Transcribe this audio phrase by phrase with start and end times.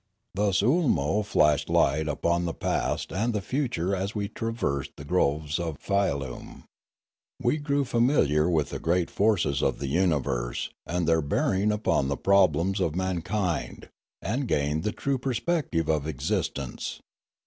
[0.33, 5.59] Thus Oolmo flashed light upon the past and the future as we traversed the groves
[5.59, 6.63] of Fialume.
[7.39, 12.17] We grew familiar with the great forces of the universe, and their bearing upon the
[12.17, 13.89] problems of mankind,
[14.23, 16.99] and gained the true perspective of existence.